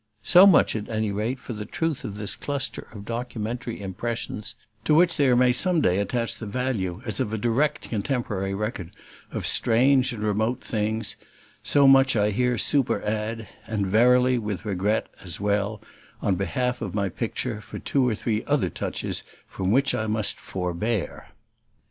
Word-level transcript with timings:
So 0.23 0.47
much, 0.47 0.75
at 0.75 0.89
any 0.89 1.11
rate, 1.11 1.37
for 1.37 1.53
the 1.53 1.63
truth 1.63 2.03
of 2.03 2.15
this 2.15 2.35
cluster 2.35 2.87
of 2.91 3.05
documentary 3.05 3.79
impressions, 3.79 4.55
to 4.83 4.95
which 4.95 5.15
there 5.15 5.35
may 5.35 5.51
some 5.51 5.79
day 5.79 5.99
attach 5.99 6.35
the 6.37 6.47
value 6.47 7.03
as 7.05 7.19
of 7.19 7.31
a 7.31 7.37
direct 7.37 7.83
contemporary 7.89 8.55
record 8.55 8.95
of 9.29 9.45
strange 9.45 10.11
and 10.11 10.23
remote 10.23 10.61
things, 10.61 11.17
so 11.61 11.87
much 11.87 12.15
I 12.15 12.31
here 12.31 12.57
super 12.57 13.03
add; 13.03 13.47
and 13.67 13.85
verily 13.85 14.39
with 14.39 14.65
regret, 14.65 15.07
as 15.23 15.39
well, 15.39 15.83
on 16.19 16.33
behalf 16.33 16.81
of 16.81 16.95
my 16.95 17.07
picture, 17.07 17.61
for 17.61 17.77
two 17.77 18.09
or 18.09 18.15
three 18.15 18.43
other 18.45 18.71
touches 18.71 19.21
from 19.45 19.69
which 19.69 19.93
I 19.93 20.07
must 20.07 20.39
forbear. 20.39 21.27